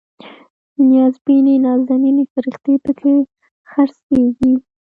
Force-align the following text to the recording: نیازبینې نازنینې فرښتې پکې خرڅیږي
نیازبینې 0.87 1.55
نازنینې 1.65 2.23
فرښتې 2.33 2.73
پکې 2.83 3.13
خرڅیږي 3.71 4.53